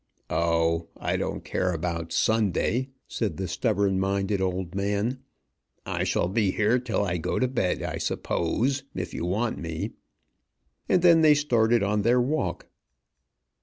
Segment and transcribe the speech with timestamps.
[0.31, 5.19] "Oh, I don't care about Sunday," said the stubborn minded old man.
[5.85, 9.91] "I shall be here till I go to bed, I suppose, if you want me."
[10.89, 12.65] And then they started on their walk.